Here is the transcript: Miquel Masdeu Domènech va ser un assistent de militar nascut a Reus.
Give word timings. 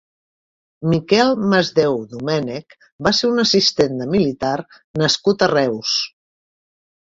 Miquel 0.93 1.33
Masdeu 1.51 1.99
Domènech 2.13 2.77
va 3.09 3.13
ser 3.19 3.29
un 3.35 3.43
assistent 3.45 4.01
de 4.01 4.09
militar 4.15 4.55
nascut 5.03 5.47
a 5.47 5.51
Reus. 5.55 5.95